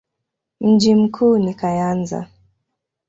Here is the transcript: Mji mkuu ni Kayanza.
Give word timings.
Mji 0.61 0.95
mkuu 0.95 1.37
ni 1.37 1.53
Kayanza. 1.53 2.27